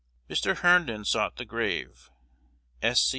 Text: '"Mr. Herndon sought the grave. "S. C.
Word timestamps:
'"Mr. 0.31 0.57
Herndon 0.61 1.05
sought 1.05 1.35
the 1.35 1.45
grave. 1.45 2.09
"S. 2.81 2.99
C. 3.03 3.09